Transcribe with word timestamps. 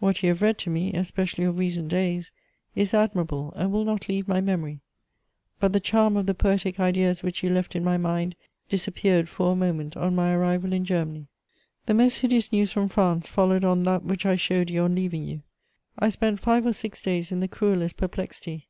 What 0.00 0.24
you 0.24 0.30
have 0.30 0.42
read 0.42 0.58
to 0.58 0.68
me, 0.70 0.92
especially 0.94 1.44
of 1.44 1.56
recent 1.60 1.86
days, 1.90 2.32
is 2.74 2.92
admirable 2.92 3.52
and 3.54 3.70
will 3.70 3.84
not 3.84 4.08
leave 4.08 4.26
my 4.26 4.40
memory. 4.40 4.80
But 5.60 5.72
the 5.72 5.78
charm 5.78 6.16
of 6.16 6.26
the 6.26 6.34
poetic 6.34 6.80
ideas 6.80 7.22
which 7.22 7.44
you 7.44 7.50
left 7.50 7.76
in 7.76 7.84
my 7.84 7.96
mind 7.96 8.34
disappeared 8.68 9.28
for 9.28 9.52
a 9.52 9.54
moment 9.54 9.96
on 9.96 10.16
my 10.16 10.32
arrival 10.32 10.72
in 10.72 10.84
Germany. 10.84 11.28
"The 11.86 11.94
most 11.94 12.16
hideous 12.18 12.50
news 12.50 12.72
from 12.72 12.88
France 12.88 13.28
followed 13.28 13.62
on 13.62 13.84
that 13.84 14.02
which 14.04 14.26
I 14.26 14.34
showed 14.34 14.70
you 14.70 14.82
on 14.82 14.96
leaving 14.96 15.22
you. 15.24 15.42
I 15.96 16.08
spent 16.08 16.40
five 16.40 16.66
or 16.66 16.72
six 16.72 17.00
days 17.00 17.30
in 17.30 17.38
the 17.38 17.46
cruellest 17.46 17.96
perplexity. 17.96 18.66